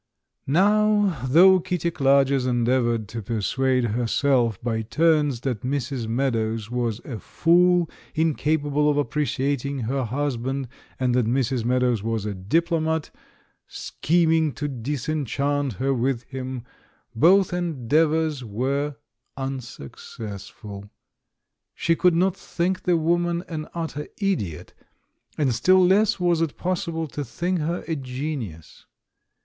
[0.47, 6.07] Now, though Kitty Clarges endeavoured to persuade herself by turns that Mrs.
[6.07, 10.67] Meadows was a fool incapable of appreciating her husband,
[10.99, 11.63] and that Mrs.
[11.65, 13.11] Meadows was a diplomat
[13.67, 16.63] scheming to disenchant her with him,
[17.13, 18.95] both endeavours were
[19.37, 20.89] unsuccessful.
[21.75, 24.73] She could not think the woman an utter idiot,
[25.37, 28.87] and still less was it possible to think her a genius.